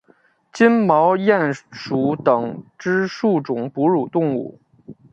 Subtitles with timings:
[0.51, 4.59] 金毛鼹属等之数种哺乳动物。